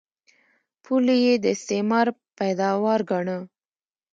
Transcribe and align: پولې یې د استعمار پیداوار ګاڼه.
پولې 0.83 1.15
یې 1.25 1.33
د 1.43 1.45
استعمار 1.55 2.07
پیداوار 2.37 2.99
ګاڼه. 3.09 3.37